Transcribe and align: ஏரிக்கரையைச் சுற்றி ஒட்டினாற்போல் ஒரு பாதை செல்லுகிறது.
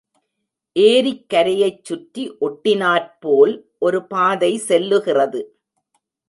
ஏரிக்கரையைச் 0.75 1.83
சுற்றி 1.83 2.23
ஒட்டினாற்போல் 2.41 3.53
ஒரு 3.79 4.07
பாதை 4.07 4.51
செல்லுகிறது. 4.67 5.41